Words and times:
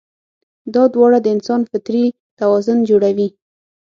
دا 0.73 0.83
دواړه 0.93 1.17
د 1.21 1.27
انسان 1.35 1.61
فطري 1.71 2.05
توازن 2.39 2.77
جوړوي. 2.89 3.27